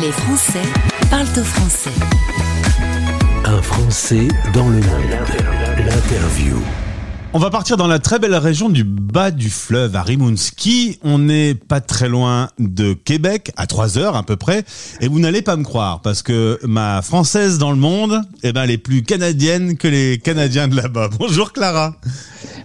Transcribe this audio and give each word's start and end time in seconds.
Les 0.00 0.10
Français 0.10 0.62
parlent 1.08 1.26
au 1.38 1.44
français. 1.44 1.90
Un 3.44 3.62
Français 3.62 4.26
dans 4.52 4.68
le 4.68 4.80
monde. 4.80 5.18
L'interview. 5.78 6.60
On 7.36 7.40
va 7.40 7.50
partir 7.50 7.76
dans 7.76 7.88
la 7.88 7.98
très 7.98 8.20
belle 8.20 8.36
région 8.36 8.68
du 8.68 8.84
bas 8.84 9.32
du 9.32 9.50
fleuve, 9.50 9.96
à 9.96 10.04
Rimouski. 10.04 11.00
On 11.02 11.18
n'est 11.18 11.56
pas 11.56 11.80
très 11.80 12.08
loin 12.08 12.48
de 12.60 12.92
Québec, 12.92 13.50
à 13.56 13.66
3 13.66 13.98
heures 13.98 14.14
à 14.14 14.22
peu 14.22 14.36
près. 14.36 14.62
Et 15.00 15.08
vous 15.08 15.18
n'allez 15.18 15.42
pas 15.42 15.56
me 15.56 15.64
croire, 15.64 16.00
parce 16.00 16.22
que 16.22 16.60
ma 16.62 17.02
française 17.02 17.58
dans 17.58 17.72
le 17.72 17.76
monde, 17.76 18.20
eh 18.44 18.52
ben, 18.52 18.62
elle 18.62 18.70
est 18.70 18.78
plus 18.78 19.02
canadienne 19.02 19.76
que 19.76 19.88
les 19.88 20.18
Canadiens 20.18 20.68
de 20.68 20.76
là-bas. 20.76 21.10
Bonjour 21.18 21.52
Clara. 21.52 21.96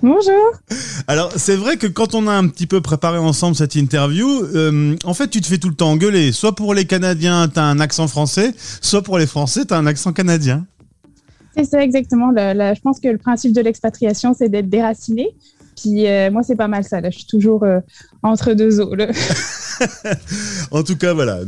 Bonjour. 0.04 0.52
Alors, 1.08 1.32
c'est 1.36 1.56
vrai 1.56 1.78
que 1.78 1.88
quand 1.88 2.14
on 2.14 2.28
a 2.28 2.34
un 2.34 2.48
petit 2.48 2.68
peu 2.68 2.80
préparé 2.80 3.18
ensemble 3.18 3.56
cette 3.56 3.74
interview, 3.74 4.30
euh, 4.54 4.96
en 5.04 5.16
fait, 5.16 5.30
tu 5.30 5.42
te 5.42 5.48
fais 5.48 5.58
tout 5.58 5.70
le 5.70 5.76
temps 5.76 5.90
engueuler. 5.90 6.32
Soit 6.32 6.54
pour 6.54 6.76
les 6.76 6.86
Canadiens, 6.86 7.48
t'as 7.48 7.64
un 7.64 7.80
accent 7.80 8.08
français, 8.08 8.54
soit 8.82 9.02
pour 9.02 9.18
les 9.18 9.26
Français, 9.26 9.66
t'as 9.66 9.80
un 9.80 9.88
accent 9.88 10.14
canadien. 10.14 10.68
C'est 11.64 11.84
exactement. 11.84 12.32
Je 12.36 12.82
pense 12.82 13.00
que 13.00 13.08
le 13.08 13.18
principe 13.18 13.54
de 13.54 13.62
l'expatriation, 13.62 14.34
c'est 14.34 14.50
d'être 14.50 14.70
déraciné. 14.70 15.36
Euh, 15.88 16.32
moi, 16.32 16.44
c'est 16.44 16.56
pas 16.56 16.68
mal 16.68 16.84
ça. 16.84 17.02
Là. 17.02 17.10
Je 17.10 17.18
suis 17.18 17.28
toujours 17.28 17.64
euh, 17.64 17.80
entre 18.24 18.54
deux 18.54 18.80
eaux. 18.80 18.94
En 20.72 20.84
tout 20.84 20.98
cas, 20.98 21.14
voilà. 21.14 21.40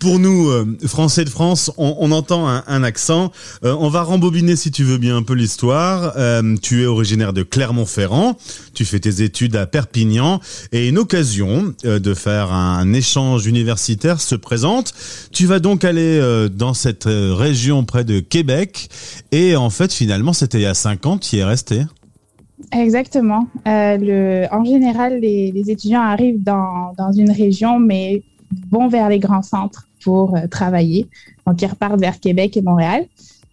pour 0.00 0.18
nous, 0.18 0.48
euh, 0.48 0.66
Français 0.84 1.24
de 1.24 1.30
France, 1.30 1.70
on, 1.76 2.10
entend 2.10 2.48
un, 2.48 2.64
un 2.66 2.82
accent. 2.82 3.30
On 3.62 3.88
va 3.88 4.02
rembobiner, 4.02 4.56
si 4.56 4.72
tu 4.72 4.82
veux 4.82 4.98
bien, 4.98 5.16
un 5.16 5.22
peu 5.22 5.34
l'histoire. 5.34 6.14
Tu 6.60 6.82
es 6.82 6.86
originaire 6.86 7.32
de 7.32 7.44
Clermont-Ferrand. 7.44 8.36
Tu 8.74 8.84
fais 8.84 8.98
tes 8.98 9.22
études 9.22 9.54
à 9.54 9.66
Perpignan. 9.66 10.40
Et 10.72 10.88
une 10.88 10.98
occasion 10.98 11.72
de 11.84 12.14
faire 12.14 12.52
un 12.52 12.92
échange 12.92 13.46
universitaire 13.46 14.20
se 14.20 14.34
présente. 14.34 14.92
Tu 15.30 15.46
vas 15.46 15.60
donc 15.60 15.84
aller 15.84 16.20
dans 16.52 16.74
cette 16.74 17.04
région 17.06 17.84
près 17.84 18.02
de 18.02 18.18
Québec. 18.18 18.90
Et 19.30 19.54
en 19.54 19.70
fait, 19.70 19.92
finalement, 19.92 20.32
c'était 20.32 20.58
il 20.58 20.62
y 20.62 20.66
a 20.66 20.74
cinq 20.74 21.06
ans, 21.06 21.16
tu 21.16 21.36
y 21.36 21.38
es 21.38 21.44
resté. 21.44 21.84
Exactement. 22.72 23.46
Euh, 23.66 23.96
le, 23.96 24.46
en 24.52 24.64
général, 24.64 25.20
les, 25.20 25.52
les 25.52 25.70
étudiants 25.70 26.02
arrivent 26.02 26.42
dans, 26.42 26.92
dans 26.96 27.12
une 27.12 27.30
région, 27.30 27.78
mais 27.78 28.22
vont 28.70 28.88
vers 28.88 29.08
les 29.08 29.18
grands 29.18 29.42
centres 29.42 29.86
pour 30.02 30.36
euh, 30.36 30.46
travailler. 30.48 31.06
Donc, 31.46 31.60
ils 31.62 31.66
repartent 31.66 32.00
vers 32.00 32.18
Québec 32.20 32.56
et 32.56 32.62
Montréal. 32.62 33.06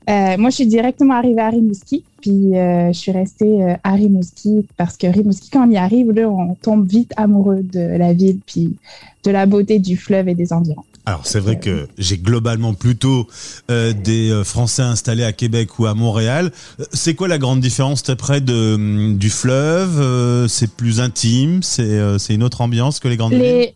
Euh, 0.10 0.38
moi, 0.38 0.52
je 0.52 0.56
suis 0.56 0.68
directement 0.68 1.16
arrivée 1.16 1.42
à 1.42 1.50
Rimouski, 1.50 2.04
puis 2.22 2.56
euh, 2.56 2.94
je 2.94 2.98
suis 2.98 3.12
restée 3.12 3.64
euh, 3.64 3.76
à 3.84 3.94
Rimouski 3.94 4.66
parce 4.78 4.98
que 4.98 5.08
Rimouski, 5.08 5.50
quand 5.50 5.68
on 5.68 5.72
y 5.72 5.78
arrive, 5.78 6.12
là, 6.12 6.30
on 6.30 6.54
tombe 6.56 6.88
vite 6.88 7.12
amoureux 7.18 7.64
de 7.64 7.80
la 7.80 8.14
ville, 8.14 8.40
puis 8.46 8.76
de 9.24 9.32
la 9.32 9.48
beauté 9.48 9.80
du 9.80 9.98
fleuve 9.98 10.30
et 10.30 10.36
des 10.36 10.54
environs. 10.54 10.84
Alors 11.08 11.28
c'est 11.28 11.40
vrai 11.40 11.60
que 11.60 11.88
j'ai 12.00 12.18
globalement 12.18 12.74
plutôt 12.74 13.28
euh, 13.70 13.94
des 13.94 14.32
euh, 14.32 14.44
Français 14.44 14.82
installés 14.82 15.24
à 15.24 15.34
Québec 15.34 15.78
ou 15.78 15.86
à 15.86 15.94
Montréal. 15.94 16.52
Euh, 16.80 16.86
C'est 16.94 17.14
quoi 17.14 17.28
la 17.28 17.38
grande 17.38 17.60
différence 17.60 18.02
T'es 18.02 18.16
près 18.16 18.42
de, 18.42 18.74
hum, 18.74 19.18
du 19.18 19.30
fleuve 19.30 20.00
euh, 20.00 20.48
C'est 20.48 20.72
plus 20.72 21.00
intime 21.00 21.62
C'est 21.62 21.84
euh, 21.84 22.18
une 22.18 22.42
autre 22.42 22.62
ambiance 22.62 23.00
que 23.00 23.08
les 23.08 23.18
grandes 23.18 23.34
villes? 23.34 23.42
Les, 23.42 23.76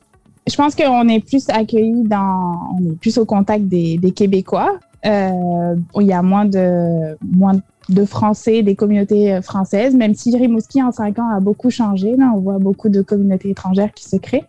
je 0.50 0.56
pense 0.56 0.74
qu'on 0.74 1.08
est 1.08 1.20
plus 1.20 1.48
accueillis 1.50 2.04
dans, 2.04 2.76
on 2.80 2.92
est 2.94 2.96
plus 2.96 3.20
au 3.20 3.26
contact 3.26 3.66
des, 3.66 3.98
des 3.98 4.12
Québécois. 4.12 4.80
Il 5.04 6.08
y 6.08 6.14
a 6.14 6.22
moins 6.24 6.46
de, 6.46 7.16
moins 7.22 7.62
de 7.90 8.06
Français, 8.06 8.64
des 8.64 8.76
communautés 8.76 9.40
françaises, 9.44 9.96
même 9.96 10.16
si 10.16 10.36
Rimouski 10.36 10.82
en 10.82 10.92
cinq 10.92 11.20
ans 11.20 11.30
a 11.30 11.40
beaucoup 11.40 11.70
changé. 11.70 12.16
Là, 12.18 12.32
on 12.36 12.40
voit 12.40 12.58
beaucoup 12.58 12.90
de 12.90 13.02
communautés 13.02 13.52
étrangères 13.52 13.94
qui 13.94 14.04
se 14.04 14.16
créent. 14.16 14.46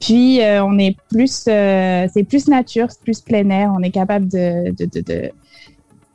Puis 0.00 0.40
euh, 0.42 0.64
on 0.64 0.78
est 0.78 0.96
plus, 1.10 1.44
euh, 1.48 2.06
c'est 2.12 2.22
plus 2.24 2.46
nature, 2.48 2.86
c'est 2.90 3.00
plus 3.02 3.20
plein 3.20 3.48
air. 3.50 3.72
On 3.76 3.82
est 3.82 3.90
capable 3.90 4.28
de, 4.28 4.70
de, 4.72 4.84
de, 4.86 5.00
de 5.00 5.30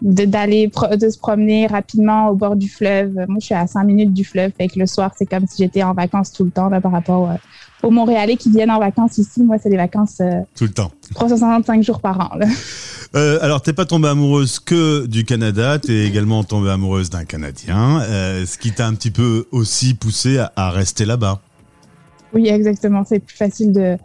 de- 0.02 0.26
d'aller 0.26 0.70
de 1.00 1.10
se 1.10 1.18
promener 1.18 1.66
rapidement 1.66 2.28
au 2.28 2.36
bord 2.36 2.58
du 2.58 2.68
fleuve. 2.68 3.14
Moi, 3.30 3.38
je 3.40 3.46
suis 3.46 3.56
à 3.56 3.66
cinq 3.68 3.86
minutes 3.86 4.12
du 4.14 4.26
fleuve, 4.26 4.52
fait 4.58 4.68
que 4.68 4.78
le 4.78 4.86
soir, 4.86 5.12
c'est 5.18 5.26
comme 5.26 5.48
si 5.48 5.64
j'étais 5.64 5.82
en 5.82 5.94
vacances 5.94 6.34
tout 6.34 6.44
le 6.44 6.52
temps 6.52 6.68
là, 6.68 6.82
par 6.82 6.92
rapport 6.92 7.30
euh, 7.30 7.36
aux 7.84 7.90
Montréalais 7.90 8.36
qui 8.36 8.50
viennent 8.50 8.72
en 8.72 8.80
vacances 8.80 9.18
ici. 9.18 9.42
Moi, 9.44 9.56
c'est 9.64 9.70
des 9.70 9.78
vacances 9.78 10.18
euh, 10.20 10.42
Tout 10.58 10.66
le 10.66 10.72
temps. 10.74 10.92
365 11.16 11.84
jours 11.84 12.02
par 12.02 12.20
an. 12.34 12.38
Là. 12.38 12.48
Euh, 13.16 13.38
alors 13.44 13.62
t'es 13.62 13.74
pas 13.74 13.86
tombée 13.86 14.08
amoureuse 14.08 14.58
que 14.58 15.06
du 15.06 15.24
Canada, 15.24 15.78
t'es 15.78 16.08
également 16.08 16.44
tombée 16.44 16.72
amoureuse 16.72 17.12
d'un 17.12 17.26
Canadien, 17.26 18.02
euh, 18.02 18.44
ce 18.48 18.58
qui 18.58 18.72
t'a 18.72 18.88
un 18.88 18.96
petit 18.96 19.12
peu 19.12 19.46
aussi 19.52 19.94
poussé 19.94 20.40
à, 20.40 20.52
à 20.56 20.72
rester 20.72 21.06
là-bas. 21.06 21.40
Oui, 22.34 22.48
exactement. 22.48 23.04
C'est 23.08 23.20
plus 23.20 23.36
facile 23.36 23.72
de. 23.72 23.98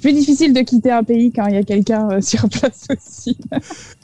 Plus 0.00 0.12
difficile 0.12 0.52
de 0.52 0.60
quitter 0.60 0.92
un 0.92 1.02
pays 1.02 1.32
quand 1.32 1.46
il 1.46 1.54
y 1.54 1.58
a 1.58 1.64
quelqu'un 1.64 2.08
euh, 2.12 2.20
sur 2.20 2.48
place 2.48 2.86
aussi. 2.90 3.36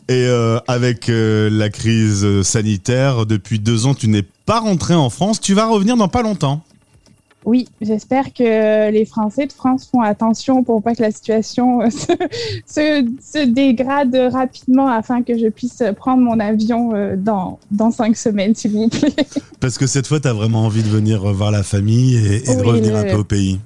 Et 0.08 0.26
euh, 0.26 0.58
avec 0.66 1.08
euh, 1.08 1.48
la 1.50 1.70
crise 1.70 2.42
sanitaire, 2.42 3.24
depuis 3.24 3.60
deux 3.60 3.86
ans, 3.86 3.94
tu 3.94 4.08
n'es 4.08 4.24
pas 4.46 4.58
rentré 4.58 4.94
en 4.94 5.10
France. 5.10 5.40
Tu 5.40 5.54
vas 5.54 5.66
revenir 5.66 5.96
dans 5.96 6.08
pas 6.08 6.22
longtemps. 6.22 6.64
Oui, 7.46 7.66
j'espère 7.80 8.34
que 8.34 8.90
les 8.90 9.04
Français 9.04 9.46
de 9.46 9.52
France 9.52 9.88
font 9.90 10.00
attention 10.00 10.64
pour 10.64 10.82
pas 10.82 10.96
que 10.96 11.02
la 11.02 11.12
situation 11.12 11.80
se, 11.90 12.12
se, 12.66 13.06
se 13.22 13.44
dégrade 13.46 14.14
rapidement 14.32 14.88
afin 14.88 15.22
que 15.22 15.38
je 15.38 15.46
puisse 15.46 15.80
prendre 15.96 16.22
mon 16.22 16.40
avion 16.40 16.92
euh, 16.94 17.14
dans, 17.16 17.60
dans 17.70 17.92
cinq 17.92 18.16
semaines, 18.16 18.54
s'il 18.56 18.72
vous 18.72 18.88
plaît. 18.88 19.14
Parce 19.60 19.78
que 19.78 19.86
cette 19.86 20.08
fois, 20.08 20.18
tu 20.18 20.26
as 20.26 20.32
vraiment 20.32 20.62
envie 20.64 20.82
de 20.82 20.88
venir 20.88 21.22
voir 21.32 21.52
la 21.52 21.62
famille 21.62 22.16
et, 22.16 22.50
et 22.50 22.56
de 22.56 22.62
revenir 22.62 22.92
le- 22.92 22.98
un 22.98 23.04
peu 23.04 23.18
au 23.20 23.24
pays. 23.24 23.60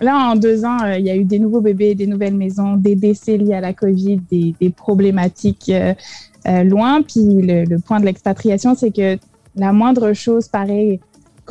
Là, 0.00 0.30
en 0.30 0.36
deux 0.36 0.64
ans, 0.64 0.78
euh, 0.84 0.96
il 0.96 1.04
y 1.04 1.10
a 1.10 1.16
eu 1.16 1.24
des 1.24 1.40
nouveaux 1.40 1.60
bébés, 1.60 1.96
des 1.96 2.06
nouvelles 2.06 2.36
maisons, 2.36 2.76
des 2.76 2.94
décès 2.94 3.36
liés 3.36 3.54
à 3.54 3.60
la 3.60 3.74
COVID, 3.74 4.20
des, 4.30 4.54
des 4.60 4.70
problématiques 4.70 5.68
euh, 5.70 6.62
loin. 6.62 7.02
Puis 7.02 7.20
le, 7.24 7.64
le 7.64 7.78
point 7.80 7.98
de 7.98 8.04
l'expatriation, 8.06 8.76
c'est 8.76 8.92
que 8.92 9.18
la 9.56 9.72
moindre 9.72 10.12
chose 10.12 10.46
paraît 10.46 11.00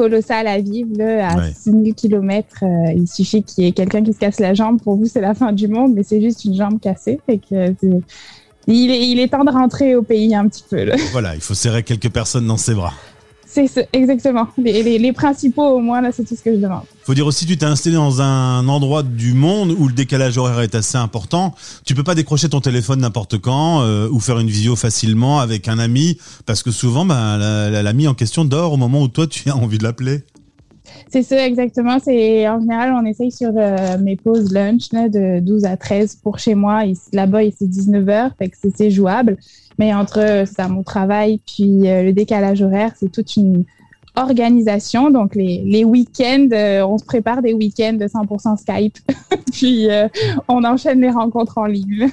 colossale 0.03 0.47
à 0.47 0.59
vivre. 0.59 0.89
Là, 0.97 1.29
à 1.31 1.37
Ouais. 1.37 1.53
6000 1.53 1.93
km, 1.93 2.63
il 2.95 3.07
suffit 3.07 3.43
qu'il 3.43 3.63
y 3.63 3.67
ait 3.67 3.71
quelqu'un 3.73 4.01
qui 4.03 4.13
se 4.13 4.19
casse 4.19 4.39
la 4.39 4.53
jambe. 4.53 4.81
Pour 4.81 4.95
vous, 4.95 5.05
c'est 5.05 5.21
la 5.21 5.33
fin 5.33 5.51
du 5.51 5.67
monde, 5.67 5.93
mais 5.93 6.03
c'est 6.03 6.21
juste 6.21 6.45
une 6.45 6.55
jambe 6.55 6.79
cassée. 6.79 7.19
Fait 7.25 7.37
que, 7.37 7.53
euh, 7.55 7.99
il, 8.67 8.91
est, 8.91 9.07
il 9.09 9.19
est 9.19 9.27
temps 9.29 9.43
de 9.43 9.51
rentrer 9.51 9.95
au 9.95 10.01
pays 10.03 10.33
un 10.35 10.47
petit 10.47 10.63
peu. 10.69 10.83
Là. 10.83 10.95
Voilà, 11.11 11.35
il 11.35 11.41
faut 11.41 11.53
serrer 11.53 11.83
quelques 11.83 12.09
personnes 12.09 12.47
dans 12.47 12.57
ses 12.57 12.73
bras. 12.75 12.93
C'est 13.51 13.89
exactement. 13.93 14.47
Les, 14.57 14.99
les, 14.99 15.11
principaux, 15.13 15.65
au 15.67 15.79
moins, 15.79 16.01
là, 16.01 16.11
c'est 16.15 16.23
tout 16.23 16.35
ce 16.35 16.41
que 16.43 16.51
je 16.53 16.59
demande. 16.59 16.83
Faut 17.03 17.15
dire 17.15 17.25
aussi, 17.25 17.47
tu 17.47 17.57
t'es 17.57 17.65
installé 17.65 17.95
dans 17.95 18.21
un 18.21 18.67
endroit 18.67 19.01
du 19.01 19.33
monde 19.33 19.73
où 19.77 19.87
le 19.87 19.93
décalage 19.93 20.37
horaire 20.37 20.59
est 20.59 20.75
assez 20.75 20.97
important. 20.97 21.55
Tu 21.83 21.95
peux 21.95 22.03
pas 22.03 22.13
décrocher 22.13 22.47
ton 22.49 22.61
téléphone 22.61 22.99
n'importe 23.01 23.39
quand 23.39 23.81
euh, 23.81 24.07
ou 24.11 24.19
faire 24.19 24.37
une 24.39 24.49
visio 24.49 24.75
facilement 24.75 25.39
avec 25.39 25.67
un 25.67 25.79
ami 25.79 26.17
parce 26.45 26.61
que 26.61 26.69
souvent, 26.69 27.05
la- 27.05 27.81
l'ami 27.81 28.07
en 28.07 28.13
question 28.13 28.45
dort 28.45 28.73
au 28.73 28.77
moment 28.77 29.01
où 29.01 29.07
toi 29.07 29.25
tu 29.25 29.49
as 29.49 29.55
envie 29.55 29.79
de 29.79 29.83
l'appeler. 29.83 30.23
C'est 31.11 31.23
ça, 31.23 31.45
exactement. 31.45 31.97
C'est 31.99 32.47
en 32.47 32.59
général, 32.59 32.93
on 32.93 33.03
essaye 33.05 33.31
sur 33.31 33.51
euh, 33.55 33.97
mes 33.97 34.15
pauses 34.15 34.53
lunch 34.53 34.89
de 34.91 35.39
12 35.39 35.65
à 35.65 35.75
13 35.75 36.17
pour 36.17 36.37
chez 36.37 36.53
moi. 36.53 36.83
Là-bas, 37.13 37.39
c'est 37.57 37.67
19 37.67 38.07
heures, 38.09 38.31
fait 38.37 38.49
que 38.49 38.57
c'est- 38.61 38.91
jouable. 38.91 39.37
Mais 39.79 39.93
entre 39.93 40.19
euh, 40.19 40.45
ça, 40.45 40.67
mon 40.67 40.83
travail 40.83 41.39
puis 41.45 41.89
euh, 41.89 42.03
le 42.03 42.13
décalage 42.13 42.61
horaire, 42.61 42.91
c'est 42.95 43.11
toute 43.11 43.35
une 43.37 43.65
organisation. 44.15 45.09
Donc, 45.09 45.35
les, 45.35 45.83
week-ends, 45.83 46.49
on 46.85 46.97
se 46.97 47.05
prépare 47.05 47.41
des 47.41 47.53
week-ends 47.53 47.93
de 47.93 48.05
100% 48.05 48.57
Skype. 48.57 48.97
puis, 49.53 49.87
on 50.49 50.63
enchaîne 50.65 50.99
les 50.99 51.11
rencontres 51.11 51.57
en 51.57 51.65
ligne. 51.65 52.09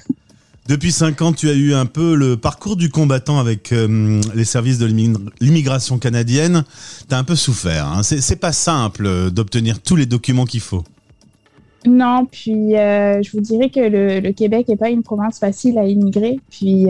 Depuis 0.69 0.91
cinq 0.91 1.23
ans, 1.23 1.33
tu 1.33 1.49
as 1.49 1.53
eu 1.53 1.75
un 1.75 1.87
peu 1.87 2.17
le 2.17 2.37
parcours 2.37 2.77
du 2.77 2.89
combattant 2.89 3.39
avec 3.39 3.73
euh, 3.73 4.21
les 4.35 4.45
services 4.45 4.79
de 4.79 4.87
l'immi- 4.87 5.17
l'immigration 5.41 5.99
canadienne. 5.99 6.65
T'as 7.09 7.19
un 7.19 7.25
peu 7.25 7.37
souffert. 7.37 7.87
Hein. 7.87 8.03
C'est 8.03 8.41
pas 8.41 8.53
simple 8.53 9.07
euh, 9.07 9.31
d'obtenir 9.31 9.81
tous 9.81 9.95
les 9.95 10.07
documents 10.07 10.45
qu'il 10.45 10.61
faut. 10.61 10.83
Non, 11.87 12.27
puis 12.29 12.77
euh, 12.77 13.23
je 13.23 13.31
vous 13.31 13.41
dirais 13.41 13.71
que 13.71 13.79
le, 13.79 14.33
Québec 14.33 14.67
n'est 14.69 14.77
pas 14.77 14.91
une 14.91 15.05
province 15.05 15.39
facile 15.39 15.79
à 15.79 15.85
immigrer. 15.85 16.41
Puis 16.51 16.87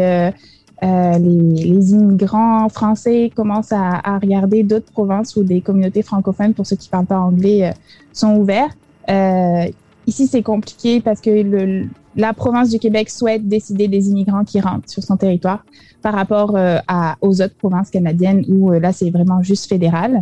les, 0.83 1.93
immigrants 1.93 2.71
français 2.71 3.31
commencent 3.35 3.73
à, 3.73 4.19
regarder 4.23 4.63
d'autres 4.63 4.91
provinces 4.91 5.37
où 5.37 5.43
des 5.43 5.61
communautés 5.61 6.03
francophones, 6.03 6.55
pour 6.55 6.67
ceux 6.67 6.77
qui 6.77 6.89
parlent 6.89 7.05
pas 7.05 7.19
anglais, 7.19 7.75
sont 8.15 8.37
ouverts. 8.37 8.75
Euh, 9.09 9.67
ici, 10.07 10.27
c'est 10.27 10.43
compliqué 10.43 11.01
parce 11.01 11.21
que 11.21 11.31
le, 11.31 11.87
la 12.17 12.33
province 12.33 12.71
du 12.71 12.79
Québec 12.79 13.11
souhaite 13.11 13.47
décider 13.47 13.89
des 13.89 14.09
immigrants 14.09 14.45
qui 14.45 14.61
rentrent 14.61 14.89
sur 14.89 15.03
son 15.03 15.17
territoire 15.17 15.65
par 16.03 16.15
rapport 16.15 16.57
euh, 16.57 16.79
aux 17.21 17.41
autres 17.43 17.57
provinces 17.57 17.91
canadiennes 17.91 18.45
où 18.49 18.73
euh, 18.73 18.79
là, 18.79 18.93
c'est 18.93 19.11
vraiment 19.11 19.43
juste 19.43 19.69
fédéral. 19.69 20.21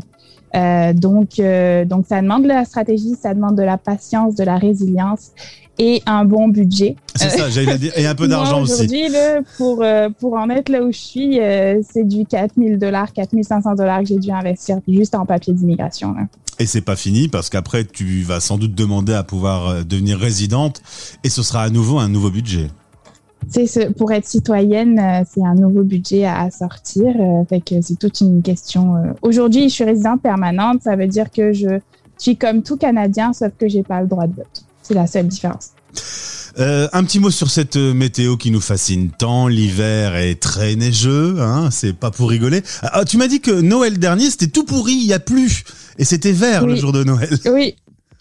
Euh, 0.54 0.92
donc, 0.92 1.38
euh, 1.38 1.84
donc, 1.84 2.06
ça 2.08 2.20
demande 2.22 2.44
de 2.44 2.48
la 2.48 2.64
stratégie, 2.64 3.14
ça 3.20 3.34
demande 3.34 3.56
de 3.56 3.62
la 3.62 3.78
patience, 3.78 4.34
de 4.34 4.44
la 4.44 4.56
résilience 4.56 5.32
et 5.78 6.02
un 6.06 6.24
bon 6.24 6.48
budget. 6.48 6.96
C'est 7.14 7.30
ça, 7.30 7.50
j'allais 7.50 7.78
dire. 7.78 7.92
Et 7.96 8.06
un 8.06 8.14
peu 8.14 8.26
Moi, 8.26 8.36
d'argent 8.36 8.62
aussi. 8.62 8.72
Aujourd'hui, 8.72 9.04
pour, 9.56 9.82
euh, 9.82 10.08
pour 10.18 10.34
en 10.34 10.50
être 10.50 10.68
là 10.68 10.82
où 10.82 10.92
je 10.92 10.98
suis, 10.98 11.40
euh, 11.40 11.80
c'est 11.88 12.06
du 12.06 12.24
4000 12.24 12.78
dollars, 12.78 13.12
4500 13.12 13.74
dollars 13.74 14.00
que 14.00 14.06
j'ai 14.06 14.18
dû 14.18 14.30
investir 14.30 14.78
juste 14.86 15.14
en 15.14 15.26
papier 15.26 15.52
d'immigration. 15.52 16.14
Et 16.58 16.66
c'est 16.66 16.82
pas 16.82 16.96
fini 16.96 17.28
parce 17.28 17.50
qu'après, 17.50 17.84
tu 17.84 18.22
vas 18.22 18.40
sans 18.40 18.58
doute 18.58 18.74
demander 18.74 19.14
à 19.14 19.24
pouvoir 19.24 19.68
euh, 19.68 19.82
devenir 19.82 20.18
résidente 20.18 20.82
et 21.24 21.28
ce 21.28 21.42
sera 21.42 21.62
à 21.62 21.70
nouveau 21.70 21.98
un 21.98 22.08
nouveau 22.08 22.30
budget. 22.30 22.68
Pour 23.96 24.12
être 24.12 24.26
citoyenne, 24.26 24.98
euh, 24.98 25.24
c'est 25.28 25.44
un 25.44 25.54
nouveau 25.54 25.82
budget 25.82 26.24
à, 26.24 26.50
sortir. 26.50 27.14
Euh, 27.18 27.44
fait 27.48 27.60
que 27.60 27.80
c'est 27.82 27.98
toute 27.98 28.20
une 28.20 28.42
question. 28.42 28.96
Euh. 28.96 29.12
Aujourd'hui, 29.22 29.68
je 29.68 29.74
suis 29.74 29.84
résidente 29.84 30.22
permanente. 30.22 30.82
Ça 30.82 30.96
veut 30.96 31.06
dire 31.06 31.30
que 31.30 31.52
je 31.52 31.78
suis 32.18 32.36
comme 32.36 32.62
tout 32.62 32.76
Canadien, 32.76 33.32
sauf 33.32 33.52
que 33.58 33.68
j'ai 33.68 33.82
pas 33.82 34.00
le 34.00 34.08
droit 34.08 34.26
de 34.26 34.34
vote. 34.34 34.64
C'est 34.82 34.94
la 34.94 35.06
seule 35.06 35.28
différence. 35.28 35.70
un 36.56 37.04
petit 37.04 37.18
mot 37.18 37.30
sur 37.30 37.50
cette 37.50 37.76
météo 37.76 38.36
qui 38.36 38.50
nous 38.50 38.60
fascine 38.60 39.10
tant. 39.10 39.48
L'hiver 39.48 40.16
est 40.16 40.40
très 40.40 40.76
neigeux, 40.76 41.36
hein, 41.40 41.70
c'est 41.70 41.94
pas 41.94 42.10
pour 42.10 42.30
rigoler. 42.30 42.62
Ah, 42.82 43.04
tu 43.04 43.16
m'as 43.16 43.28
dit 43.28 43.40
que 43.40 43.50
Noël 43.50 43.98
dernier 43.98 44.30
c'était 44.30 44.48
tout 44.48 44.64
pourri, 44.64 44.92
il 44.92 45.06
y 45.06 45.12
a 45.12 45.18
plus 45.18 45.64
et 45.98 46.04
c'était 46.04 46.32
vert 46.32 46.66
le 46.66 46.76
jour 46.76 46.92
de 46.92 47.02
Noël. 47.02 47.30
Oui, 47.46 47.74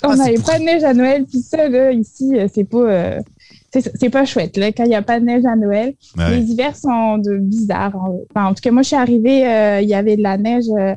on 0.03 0.11
ah, 0.11 0.15
n'avait 0.15 0.39
pas 0.39 0.57
de 0.57 0.63
neige 0.63 0.83
à 0.83 0.93
Noël, 0.93 1.25
puis 1.25 1.43
là, 1.51 1.91
ici 1.91 2.31
c'est 2.53 2.63
pas 2.63 3.19
c'est 3.81 4.09
pas 4.09 4.25
chouette 4.25 4.57
là, 4.57 4.71
quand 4.71 4.83
il 4.83 4.89
n'y 4.89 4.95
a 4.95 5.01
pas 5.01 5.19
de 5.19 5.25
neige 5.25 5.45
à 5.45 5.55
Noël. 5.55 5.93
Les 6.17 6.41
hivers 6.41 6.75
sont 6.75 7.17
de 7.17 7.37
bizarres. 7.37 7.95
Enfin, 8.29 8.47
en 8.47 8.53
tout 8.53 8.61
cas, 8.61 8.71
moi, 8.71 8.83
je 8.83 8.87
suis 8.87 8.95
arrivée, 8.95 9.47
euh, 9.47 9.81
il 9.81 9.89
y 9.89 9.95
avait 9.95 10.15
de 10.15 10.21
la 10.21 10.37
neige 10.37 10.65
euh, 10.77 10.95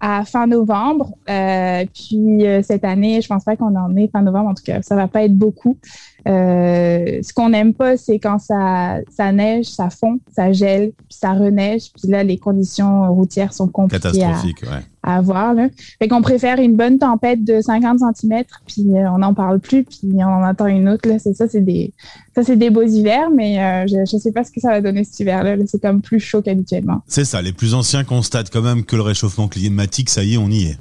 à 0.00 0.24
fin 0.24 0.46
novembre. 0.46 1.14
Euh, 1.28 1.84
puis 1.94 2.44
cette 2.62 2.84
année, 2.84 3.20
je 3.20 3.28
pense 3.28 3.44
pas 3.44 3.56
qu'on 3.56 3.74
en 3.76 3.94
est 3.96 4.08
fin 4.10 4.22
novembre. 4.22 4.50
En 4.50 4.54
tout 4.54 4.64
cas, 4.64 4.82
ça 4.82 4.96
va 4.96 5.08
pas 5.08 5.24
être 5.24 5.36
beaucoup. 5.36 5.78
Euh, 6.26 7.20
ce 7.22 7.32
qu'on 7.32 7.50
n'aime 7.50 7.72
pas, 7.72 7.96
c'est 7.96 8.18
quand 8.18 8.38
ça, 8.38 8.98
ça 9.16 9.30
neige, 9.30 9.66
ça 9.66 9.90
fond, 9.90 10.18
ça 10.34 10.52
gèle, 10.52 10.92
puis 11.08 11.18
ça 11.20 11.32
reneige. 11.32 11.92
Puis 11.92 12.10
là, 12.10 12.24
les 12.24 12.36
conditions 12.36 13.12
routières 13.14 13.52
sont 13.52 13.68
compliquées 13.68 14.24
à, 14.24 14.42
à 15.04 15.16
avoir. 15.18 15.54
Là. 15.54 15.68
Fait 16.00 16.08
qu'on 16.08 16.22
préfère 16.22 16.58
une 16.58 16.76
bonne 16.76 16.98
tempête 16.98 17.44
de 17.44 17.60
50 17.60 18.00
cm, 18.16 18.44
puis 18.66 18.86
euh, 18.88 19.10
on 19.12 19.18
n'en 19.18 19.34
parle 19.34 19.60
plus, 19.60 19.84
puis 19.84 20.08
on 20.14 20.22
en 20.24 20.42
attend 20.42 20.66
une 20.66 20.88
autre. 20.88 21.08
Là. 21.08 21.18
C'est 21.20 21.34
ça, 21.34 21.46
c'est 21.46 21.60
des, 21.60 21.92
ça, 22.34 22.42
c'est 22.42 22.56
des 22.56 22.70
beaux 22.70 22.82
hivers, 22.82 23.30
mais 23.30 23.60
euh, 23.60 23.86
je 23.86 24.16
ne 24.16 24.20
sais 24.20 24.32
pas 24.32 24.42
ce 24.42 24.50
que 24.50 24.60
ça 24.60 24.70
va 24.70 24.80
donner 24.80 25.04
cet 25.04 25.20
hiver-là. 25.20 25.56
c'est 25.66 25.80
comme 25.80 26.02
plus 26.02 26.18
chaud 26.18 26.42
qu'habituellement. 26.42 27.02
C'est 27.06 27.24
ça. 27.24 27.40
Les 27.40 27.52
plus 27.52 27.74
anciens 27.74 28.02
constatent 28.02 28.50
quand 28.50 28.62
même 28.62 28.84
que 28.84 28.96
le 28.96 29.02
réchauffement 29.02 29.46
climatique, 29.46 30.10
ça 30.10 30.24
y 30.24 30.34
est, 30.34 30.38
on 30.38 30.48
y 30.48 30.64
est. 30.64 30.78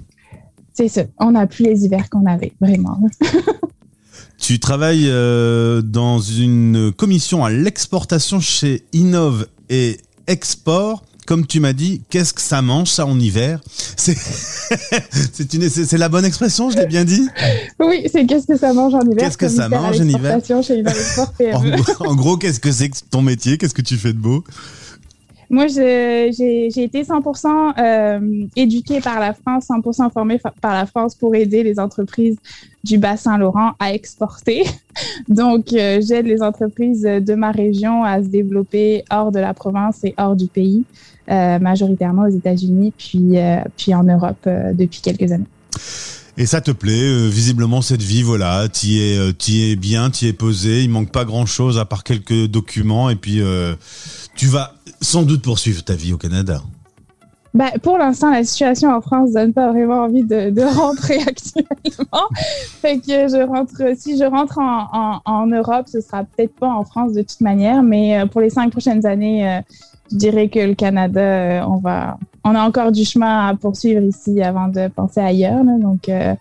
C'est 0.74 0.90
ça. 0.90 1.04
On 1.20 1.32
n'a 1.32 1.48
plus 1.48 1.64
les 1.64 1.86
hivers 1.86 2.10
qu'on 2.10 2.26
avait, 2.26 2.52
vraiment. 2.60 3.00
Tu 4.38 4.60
travailles 4.60 5.08
euh, 5.08 5.82
dans 5.82 6.20
une 6.20 6.92
commission 6.96 7.46
à 7.46 7.50
l'exportation 7.50 8.40
chez 8.40 8.84
Innov 8.94 9.48
et 9.70 9.98
Export. 10.28 11.04
Comme 11.26 11.48
tu 11.48 11.60
m'as 11.60 11.74
dit, 11.74 12.04
qu'est-ce 12.12 12.34
que 12.34 12.42
ça 12.42 12.62
mange 12.62 12.90
ça 12.90 13.08
en 13.08 13.20
hiver? 13.20 13.60
C'est 13.98 14.16
c'est 14.16 15.98
la 15.98 16.08
bonne 16.10 16.26
expression, 16.26 16.70
je 16.70 16.78
l'ai 16.78 16.86
bien 16.86 17.04
dit? 17.04 17.28
Oui, 17.80 18.04
c'est 18.12 18.28
qu'est-ce 18.28 18.46
que 18.46 18.58
ça 18.58 18.74
mange 18.74 18.94
en 18.94 19.02
hiver? 19.02 19.18
Qu'est-ce 19.18 19.38
que 19.38 19.50
ça 19.50 19.68
mange 19.68 20.00
en 20.00 20.08
hiver? 20.08 20.40
chez 20.64 20.84
en, 21.54 22.06
en 22.06 22.16
gros, 22.16 22.38
qu'est-ce 22.38 22.60
que 22.60 22.72
c'est 22.72 22.92
ton 23.10 23.24
métier? 23.24 23.58
Qu'est-ce 23.58 23.74
que 23.74 23.82
tu 23.82 23.98
fais 23.98 24.14
de 24.14 24.20
beau? 24.20 24.44
Moi, 25.50 25.68
j'ai 25.68 26.28
été 26.28 27.04
100% 27.04 27.74
euh, 27.78 28.48
éduquée 28.56 29.02
par 29.02 29.20
la 29.20 29.34
France, 29.34 29.68
100% 29.68 30.12
formée 30.12 30.40
par 30.62 30.74
la 30.74 30.86
France 30.86 31.16
pour 31.16 31.36
aider 31.36 31.64
les 31.64 31.80
entreprises 31.80 32.38
du 32.84 32.98
Bas-Saint-Laurent 32.98 33.74
à 33.80 33.94
exporter. 33.94 34.64
Donc, 35.28 35.74
euh, 35.74 36.02
j'aide 36.08 36.28
les 36.28 36.42
entreprises 36.42 37.02
de 37.02 37.36
ma 37.36 37.52
région 37.52 38.04
à 38.04 38.22
se 38.22 38.28
développer 38.28 39.04
hors 39.12 39.32
de 39.32 39.40
la 39.40 39.54
province 39.54 40.04
et 40.04 40.14
hors 40.18 40.36
du 40.36 40.48
pays, 40.48 40.84
euh, 41.30 41.58
majoritairement 41.60 42.24
aux 42.24 42.36
États-Unis, 42.36 42.94
puis, 42.96 43.40
euh, 43.40 43.58
puis 43.76 43.96
en 43.96 44.04
Europe 44.04 44.46
euh, 44.46 44.74
depuis 44.74 45.02
quelques 45.02 45.32
années. 45.32 45.46
Et 46.38 46.46
ça 46.46 46.60
te 46.60 46.72
plaît, 46.72 47.02
euh, 47.02 47.30
visiblement 47.30 47.82
cette 47.82 48.02
vie, 48.02 48.22
voilà, 48.22 48.68
tu 48.68 48.98
es, 48.98 49.18
euh, 49.18 49.32
es 49.50 49.76
bien, 49.78 50.10
tu 50.10 50.28
es 50.28 50.34
posé, 50.34 50.84
il 50.84 50.90
manque 50.90 51.10
pas 51.10 51.24
grand 51.24 51.46
chose 51.46 51.80
à 51.80 51.86
part 51.86 52.04
quelques 52.04 52.48
documents 52.48 53.10
et 53.10 53.16
puis 53.16 53.40
euh, 53.40 53.76
tu 54.36 54.48
vas 54.48 54.74
sans 55.02 55.24
doute 55.24 55.42
poursuivre 55.42 55.82
ta 55.84 55.94
vie 55.94 56.12
au 56.12 56.18
Canada. 56.18 56.62
Bah, 57.54 57.72
pour 57.82 57.98
l'instant, 57.98 58.32
la 58.32 58.44
situation 58.44 58.94
en 58.94 59.00
France 59.00 59.32
donne 59.32 59.54
pas 59.54 59.72
vraiment 59.72 60.02
envie 60.02 60.24
de, 60.24 60.62
rentrer 60.78 61.20
actuellement. 61.26 62.28
je 62.84 63.48
rentre, 63.48 63.98
si 63.98 64.18
je 64.18 64.26
rentre 64.26 64.58
en, 64.60 64.90
en, 64.92 65.22
en 65.24 65.48
Europe, 65.48 65.88
ce 65.90 66.02
sera 66.02 66.26
peut-être 66.26 66.54
pas 66.56 66.68
en 66.68 66.84
France 66.84 67.14
de 67.14 67.22
toute 67.22 67.40
manière, 67.40 67.82
mais 67.82 68.26
pour 68.30 68.42
les 68.42 68.50
cinq 68.50 68.72
prochaines 68.72 69.06
années, 69.06 69.62
je 70.12 70.18
dirais 70.18 70.50
que 70.50 70.60
le 70.60 70.76
Canada, 70.76 71.66
on 71.70 71.78
va, 71.78 72.18
on 72.46 72.54
a 72.54 72.62
encore 72.62 72.92
du 72.92 73.04
chemin 73.04 73.48
à 73.48 73.56
poursuivre 73.56 74.04
ici 74.04 74.42
avant 74.42 74.68
de 74.68 74.88
penser 74.88 75.20
ailleurs. 75.20 75.64
donc, 75.66 76.08
euh, 76.08 76.36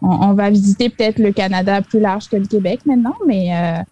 on, 0.00 0.32
va 0.32 0.48
visiter 0.48 0.88
peut-être 0.88 1.18
le 1.18 1.32
Canada 1.32 1.82
plus 1.82 2.00
large 2.00 2.28
que 2.30 2.36
le 2.36 2.46
Québec 2.46 2.80
maintenant, 2.86 3.14
mais 3.26 3.54
euh, 3.54 3.82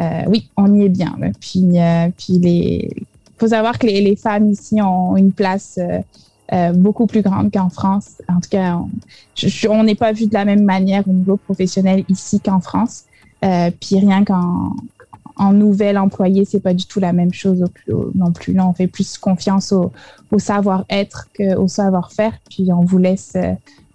euh, 0.00 0.22
oui, 0.28 0.48
on 0.56 0.72
y 0.72 0.84
est 0.84 0.88
bien. 0.88 1.16
Puis, 1.40 1.78
puis 2.16 2.38
les, 2.38 2.90
faut 3.38 3.48
savoir 3.48 3.76
que 3.80 3.88
les, 3.88 4.14
femmes 4.14 4.52
ici 4.52 4.80
ont 4.80 5.16
une 5.16 5.32
place 5.32 5.80
beaucoup 6.74 7.08
plus 7.08 7.22
grande 7.22 7.50
qu'en 7.52 7.70
France. 7.70 8.22
En 8.28 8.38
tout 8.38 8.50
cas, 8.50 8.78
on 9.68 9.82
n'est 9.82 9.96
pas 9.96 10.12
vu 10.12 10.26
de 10.28 10.34
la 10.34 10.44
même 10.44 10.62
manière 10.62 11.02
au 11.08 11.12
niveau 11.12 11.36
professionnel 11.36 12.04
ici 12.08 12.38
qu'en 12.38 12.60
France. 12.60 13.02
puis 13.40 13.98
rien 13.98 14.24
qu'en 14.24 14.76
en 15.36 15.52
nouvel 15.52 15.98
employé, 15.98 16.44
c'est 16.44 16.60
pas 16.60 16.74
du 16.74 16.86
tout 16.86 16.98
la 16.98 17.12
même 17.12 17.32
chose 17.32 17.64
non 18.14 18.32
plus. 18.32 18.54
Là, 18.54 18.66
on 18.66 18.72
fait 18.72 18.86
plus 18.86 19.18
confiance 19.18 19.72
au, 19.72 19.92
savoir-être 20.38 21.28
qu'au 21.36 21.68
savoir-faire. 21.68 22.32
Puis 22.50 22.68
on 22.72 22.84
vous 22.84 22.98
laisse, 22.98 23.32
euh, 23.36 23.52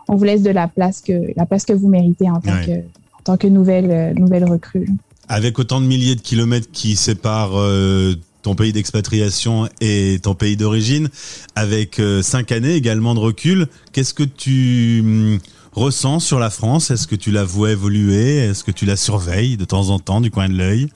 on 0.08 0.16
vous 0.16 0.24
laisse 0.24 0.44
de 0.44 0.52
la 0.52 0.68
place 0.68 1.02
que 1.02 1.14
la 1.36 1.46
place 1.46 1.66
que 1.66 1.74
vous 1.74 1.88
méritez 1.88 2.30
en 2.30 2.40
tant 2.40 2.60
que 2.66 2.80
en 2.80 3.24
tant 3.24 3.38
que 3.38 3.48
nouvelle 3.48 3.92
euh, 3.92 4.14
nouvelle 4.14 4.46
recrue. 4.46 4.88
Avec 5.28 5.58
autant 5.60 5.82
de 5.82 5.86
milliers 5.86 6.16
de 6.16 6.22
kilomètres 6.22 6.70
qui 6.72 6.96
séparent 6.96 7.58
euh, 7.58 8.14
ton 8.44 8.56
pays 8.56 8.74
d'expatriation 8.74 9.68
et 9.80 10.20
ton 10.22 10.36
pays 10.36 10.58
d'origine, 10.58 11.10
avec 11.56 12.02
cinq 12.22 12.52
années 12.52 12.74
également 12.74 13.14
de 13.14 13.20
recul, 13.20 13.68
qu'est-ce 13.94 14.16
que 14.16 14.24
tu 14.24 15.02
hum, 15.02 15.40
ressens 15.74 16.22
sur 16.22 16.40
la 16.40 16.50
France? 16.50 16.92
Est-ce 16.92 17.08
que 17.08 17.16
tu 17.16 17.32
la 17.32 17.44
vois 17.44 17.72
évoluer? 17.72 18.38
Est-ce 18.38 18.64
que 18.64 18.72
tu 18.72 18.86
la 18.86 18.96
surveilles 18.96 19.58
de 19.58 19.66
temps 19.66 19.90
en 19.90 20.00
temps 20.00 20.22
du 20.22 20.32
coin 20.32 20.50
de 20.50 20.56
l'œil? 20.56 20.90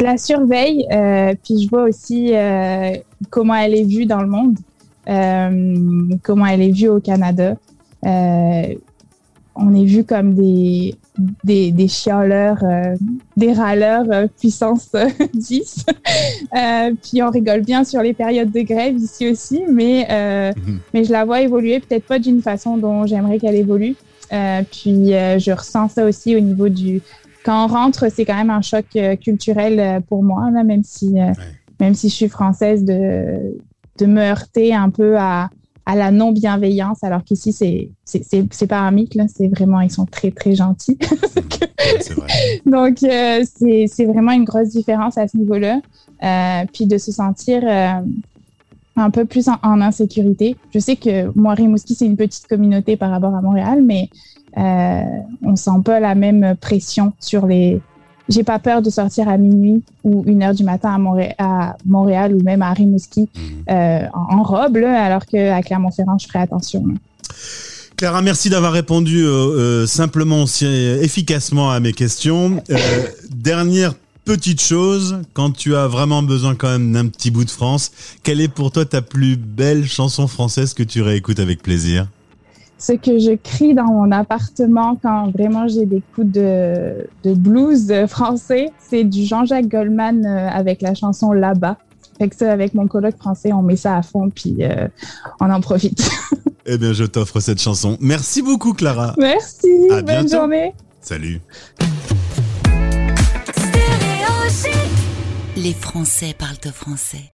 La 0.00 0.16
surveille, 0.16 0.86
euh, 0.92 1.34
puis 1.42 1.62
je 1.62 1.70
vois 1.70 1.84
aussi 1.84 2.34
euh, 2.34 2.92
comment 3.30 3.54
elle 3.54 3.74
est 3.74 3.84
vue 3.84 4.06
dans 4.06 4.20
le 4.20 4.28
monde, 4.28 4.56
euh, 5.08 6.16
comment 6.22 6.46
elle 6.46 6.62
est 6.62 6.72
vue 6.72 6.88
au 6.88 7.00
Canada. 7.00 7.56
Euh, 8.04 8.74
on 9.58 9.74
est 9.74 9.84
vu 9.84 10.04
comme 10.04 10.34
des, 10.34 10.94
des, 11.42 11.72
des 11.72 11.88
chialeurs, 11.88 12.58
euh, 12.62 12.94
des 13.38 13.54
râleurs 13.54 14.04
euh, 14.12 14.26
puissance 14.38 14.90
10. 15.34 15.86
puis 17.02 17.22
on 17.22 17.30
rigole 17.30 17.62
bien 17.62 17.82
sur 17.84 18.02
les 18.02 18.12
périodes 18.12 18.50
de 18.50 18.60
grève 18.60 18.96
ici 18.96 19.30
aussi, 19.30 19.62
mais, 19.70 20.52
mhm. 20.56 20.80
mais 20.92 21.04
je 21.04 21.12
la 21.12 21.24
vois 21.24 21.40
évoluer 21.40 21.80
peut-être 21.80 22.04
pas 22.04 22.18
d'une 22.18 22.42
façon 22.42 22.76
dont 22.76 23.06
j'aimerais 23.06 23.38
qu'elle 23.38 23.54
évolue. 23.54 23.96
puis 24.30 25.12
je 25.12 25.56
ressens 25.56 25.88
ça 25.88 26.04
aussi 26.04 26.36
au 26.36 26.40
niveau 26.40 26.68
du, 26.68 27.00
quand 27.46 27.64
on 27.64 27.68
rentre, 27.68 28.10
c'est 28.10 28.24
quand 28.24 28.34
même 28.34 28.50
un 28.50 28.60
choc 28.60 28.86
euh, 28.96 29.14
culturel 29.14 29.78
euh, 29.78 30.00
pour 30.00 30.24
moi, 30.24 30.50
même 30.50 30.82
si, 30.82 31.20
euh, 31.20 31.32
même 31.78 31.94
si 31.94 32.08
je 32.08 32.14
suis 32.14 32.28
française, 32.28 32.84
de, 32.84 33.56
de 33.98 34.06
me 34.06 34.20
heurter 34.20 34.74
un 34.74 34.90
peu 34.90 35.16
à, 35.16 35.48
à 35.86 35.94
la 35.94 36.10
non-bienveillance, 36.10 37.04
alors 37.04 37.22
qu'ici, 37.22 37.52
c'est, 37.52 37.92
c'est, 38.04 38.66
pas 38.66 38.80
un 38.80 38.90
mythe, 38.90 39.16
c'est 39.32 39.46
vraiment, 39.46 39.80
ils 39.80 39.92
sont 39.92 40.06
très, 40.06 40.32
très 40.32 40.56
gentils. 40.56 40.98
Donc, 42.66 42.98
c'est 42.98 44.04
vraiment 44.06 44.32
une 44.32 44.44
grosse 44.44 44.70
différence 44.70 45.16
à 45.16 45.28
ce 45.28 45.36
niveau-là. 45.36 45.80
puis 46.72 46.86
de 46.86 46.98
se 46.98 47.12
sentir 47.12 47.62
un 48.96 49.10
peu 49.10 49.24
plus 49.24 49.48
en, 49.48 49.80
insécurité. 49.80 50.56
Je 50.74 50.78
sais 50.78 50.96
que 50.96 51.30
moi, 51.38 51.54
Rimouski, 51.54 51.94
c'est 51.94 52.06
une 52.06 52.16
petite 52.16 52.46
communauté 52.46 52.96
par 52.96 53.10
rapport 53.10 53.34
à 53.34 53.42
Montréal, 53.42 53.82
mais 53.82 54.08
euh, 54.56 55.02
on 55.42 55.56
sent 55.56 55.82
pas 55.84 56.00
la 56.00 56.14
même 56.14 56.56
pression 56.60 57.12
sur 57.20 57.46
les. 57.46 57.80
J'ai 58.28 58.42
pas 58.42 58.58
peur 58.58 58.82
de 58.82 58.90
sortir 58.90 59.28
à 59.28 59.36
minuit 59.36 59.84
ou 60.02 60.24
une 60.26 60.42
heure 60.42 60.54
du 60.54 60.64
matin 60.64 60.92
à, 60.94 60.98
Montréal, 60.98 61.34
à 61.38 61.76
Montréal 61.84 62.34
ou 62.34 62.42
même 62.42 62.60
à 62.60 62.72
Rimouski 62.72 63.28
mhm. 63.36 63.42
euh, 63.70 64.06
en, 64.12 64.42
robe, 64.42 64.76
alors 64.78 65.24
qu'à 65.26 65.62
Clermont-Ferrand, 65.62 66.18
je 66.18 66.26
ferai 66.26 66.40
attention. 66.40 66.82
Clara, 67.96 68.22
merci 68.22 68.50
d'avoir 68.50 68.72
répondu 68.72 69.24
euh, 69.24 69.30
euh, 69.30 69.86
simplement 69.86 70.42
aussi 70.42 70.66
efficacement 70.66 71.70
à 71.70 71.80
mes 71.80 71.92
questions. 71.92 72.62
Dernière 73.30 73.94
petite 74.26 74.60
chose, 74.60 75.20
quand 75.34 75.52
tu 75.52 75.76
as 75.76 75.86
vraiment 75.86 76.22
besoin 76.22 76.56
quand 76.56 76.68
même 76.68 76.92
d'un 76.92 77.06
petit 77.06 77.30
bout 77.30 77.44
de 77.44 77.50
France, 77.50 77.92
quelle 78.24 78.40
est 78.40 78.48
pour 78.48 78.72
toi 78.72 78.84
ta 78.84 79.00
plus 79.00 79.36
belle 79.36 79.86
chanson 79.86 80.26
française 80.26 80.74
que 80.74 80.82
tu 80.82 81.00
réécoutes 81.00 81.38
avec 81.38 81.62
plaisir? 81.62 82.08
Ce 82.78 82.92
que 82.92 83.18
je 83.18 83.36
crie 83.36 83.72
dans 83.72 83.84
mon 83.84 84.10
appartement 84.10 84.98
quand 85.00 85.30
vraiment 85.30 85.68
j'ai 85.68 85.86
des 85.86 86.02
coups 86.14 86.30
de, 86.30 87.06
de 87.22 87.34
blues 87.34 87.94
français, 88.08 88.70
c'est 88.78 89.04
du 89.04 89.24
Jean-Jacques 89.24 89.68
Goldman 89.68 90.26
euh, 90.26 90.48
avec 90.50 90.82
la 90.82 90.94
chanson 90.94 91.32
Là-bas. 91.32 91.78
Fait 92.18 92.28
que 92.28 92.36
ça, 92.36 92.50
avec 92.50 92.74
mon 92.74 92.88
colloque 92.88 93.16
français, 93.18 93.52
on 93.52 93.62
met 93.62 93.76
ça 93.76 93.96
à 93.96 94.02
fond, 94.02 94.28
puis 94.30 94.56
euh, 94.60 94.88
on 95.40 95.50
en 95.50 95.60
profite. 95.60 96.10
eh 96.66 96.78
bien, 96.78 96.92
je 96.92 97.04
t'offre 97.04 97.40
cette 97.40 97.60
chanson. 97.60 97.96
Merci 98.00 98.42
beaucoup, 98.42 98.72
Clara. 98.72 99.14
Merci. 99.18 99.68
bonne 100.04 100.28
journée. 100.28 100.74
Salut. 101.00 101.40
Les 105.56 105.72
Français 105.72 106.34
parlent 106.38 106.56
au 106.66 106.72
français. 106.72 107.24